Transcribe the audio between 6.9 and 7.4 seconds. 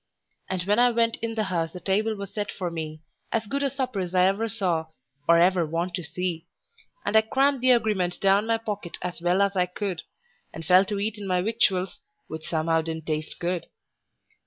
And I